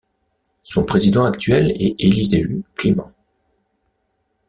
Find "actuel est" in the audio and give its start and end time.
1.25-1.93